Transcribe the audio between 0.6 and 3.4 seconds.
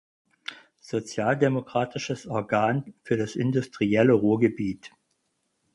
Sozialdemokratisches Organ für das